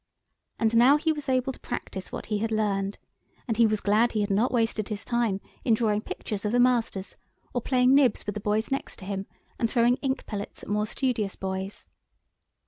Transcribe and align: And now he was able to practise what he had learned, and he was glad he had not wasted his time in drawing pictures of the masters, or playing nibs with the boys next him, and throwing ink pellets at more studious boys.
And 0.57 0.75
now 0.75 0.97
he 0.97 1.11
was 1.11 1.29
able 1.29 1.53
to 1.53 1.59
practise 1.59 2.11
what 2.11 2.25
he 2.25 2.39
had 2.39 2.51
learned, 2.51 2.97
and 3.47 3.57
he 3.57 3.67
was 3.67 3.79
glad 3.81 4.13
he 4.13 4.21
had 4.21 4.31
not 4.31 4.51
wasted 4.51 4.89
his 4.89 5.05
time 5.05 5.39
in 5.63 5.75
drawing 5.75 6.01
pictures 6.01 6.43
of 6.43 6.51
the 6.53 6.59
masters, 6.59 7.17
or 7.53 7.61
playing 7.61 7.93
nibs 7.93 8.25
with 8.25 8.33
the 8.33 8.41
boys 8.41 8.71
next 8.71 8.99
him, 9.01 9.27
and 9.59 9.69
throwing 9.69 9.97
ink 9.97 10.25
pellets 10.25 10.63
at 10.63 10.69
more 10.69 10.87
studious 10.87 11.35
boys. 11.35 11.85